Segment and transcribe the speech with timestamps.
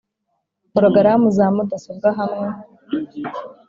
[0.73, 2.47] Porogaramu za mudasobwa hamwe